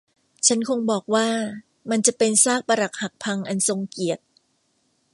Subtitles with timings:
[0.47, 1.27] ฉันคงบอกว่า
[1.89, 4.23] มันจะเป็นซากปรักหักพังอันทรงเกียรติ